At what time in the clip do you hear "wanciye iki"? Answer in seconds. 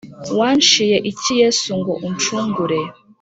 0.37-1.31